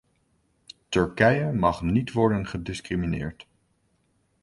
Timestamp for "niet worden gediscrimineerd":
1.81-3.45